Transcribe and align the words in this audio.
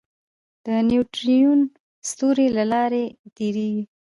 د 0.65 0.67
نیوټرینو 0.89 1.67
ستوري 2.09 2.47
له 2.57 2.63
لارې 2.71 3.03
تېرېږي. 3.35 3.83